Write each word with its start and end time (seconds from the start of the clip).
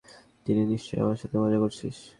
তোরা 0.45 0.63
নিশ্চয়ই 0.65 1.01
আমার 1.01 1.15
সাথে 1.15 1.35
মজা 1.37 1.57
করছিস। 1.59 1.97